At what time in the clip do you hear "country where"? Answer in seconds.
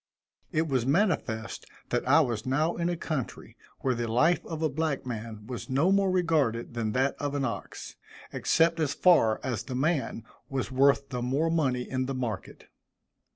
2.97-3.93